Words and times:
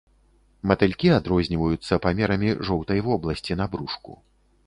Матылькі 0.69 1.09
адрозніваюцца 1.17 1.99
памерамі 2.07 2.49
жоўтай 2.69 2.99
вобласці 3.09 3.61
на 3.63 3.71
брушку. 3.75 4.11